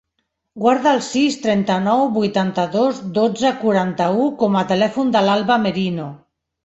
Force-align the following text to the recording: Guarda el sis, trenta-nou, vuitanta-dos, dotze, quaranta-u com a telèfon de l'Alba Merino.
Guarda 0.61 0.93
el 0.99 1.01
sis, 1.07 1.35
trenta-nou, 1.43 2.01
vuitanta-dos, 2.15 3.01
dotze, 3.19 3.53
quaranta-u 3.65 4.27
com 4.41 4.59
a 4.63 4.65
telèfon 4.73 5.13
de 5.17 5.23
l'Alba 5.29 5.59
Merino. 5.67 6.09